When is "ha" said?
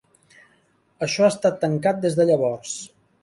1.27-1.29